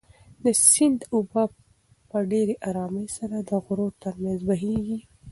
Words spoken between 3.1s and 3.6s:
سره د